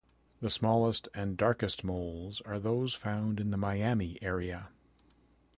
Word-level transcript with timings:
The 0.39 0.49
smallest 0.49 1.09
and 1.13 1.37
darkest 1.37 1.83
moles 1.83 2.41
are 2.41 2.59
those 2.59 2.95
found 2.95 3.39
in 3.39 3.51
the 3.51 3.55
Miami 3.57 4.17
area. 4.19 4.69